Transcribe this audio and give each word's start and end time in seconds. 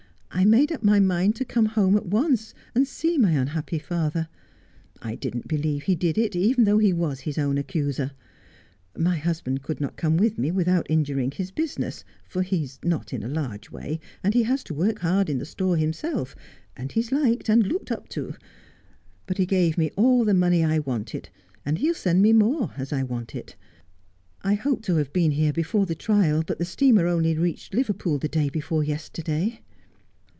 I 0.33 0.45
made 0.45 0.71
up 0.71 0.81
my 0.81 0.97
mind 1.01 1.35
to 1.35 1.45
come 1.45 1.65
home 1.67 1.95
at 1.97 2.05
once, 2.05 2.53
and 2.73 2.87
see 2.87 3.17
my 3.17 3.31
unhappy 3.31 3.77
father. 3.77 4.27
I 5.01 5.15
didn't 5.15 5.47
believe 5.49 5.83
he 5.83 5.93
did 5.93 6.17
it, 6.17 6.35
even 6.37 6.63
though 6.63 6.77
he 6.79 6.93
was 6.93 7.19
his 7.19 7.37
own 7.37 7.57
accuser. 7.57 8.11
My 8.97 9.17
husband 9.17 9.61
could 9.61 9.79
not 9.81 9.97
come 9.97 10.15
with 10.17 10.37
me 10.39 10.49
without 10.49 10.89
injuring 10.89 11.31
his 11.31 11.51
business, 11.51 12.03
for 12.25 12.41
he's 12.43 12.79
not 12.81 13.11
in 13.13 13.23
a 13.23 13.27
large 13.27 13.71
way, 13.71 13.99
and 14.23 14.33
he 14.33 14.43
has 14.43 14.63
to 14.63 14.73
work 14.73 14.99
hard 14.99 15.29
in 15.29 15.37
the 15.37 15.45
store 15.45 15.75
himself, 15.75 16.33
and 16.77 16.93
he's 16.93 17.11
liked, 17.11 17.49
and 17.49 17.67
looked 17.67 17.91
up 17.91 18.07
to. 18.09 18.33
But 19.27 19.37
he 19.37 19.45
gave 19.45 19.77
me 19.77 19.91
all 19.97 20.23
the 20.23 20.33
money 20.33 20.63
I 20.63 20.79
wanted, 20.79 21.29
and 21.65 21.77
he'll 21.79 21.93
send 21.93 22.21
me 22.21 22.31
more, 22.33 22.71
as 22.77 22.93
I 22.93 23.03
want 23.03 23.35
it. 23.35 23.57
I 24.43 24.53
hoped 24.55 24.85
to 24.85 24.95
have 24.95 25.11
been 25.13 25.31
here 25.31 25.51
before 25.53 25.85
the 25.85 25.93
trial, 25.93 26.41
but 26.47 26.57
the 26.57 26.63
steamer 26.65 27.05
only 27.05 27.37
reached 27.37 27.73
Liverpool 27.75 28.17
the 28.17 28.29
day 28.29 28.49
before 28.49 28.83
yesterday.' 28.83 29.59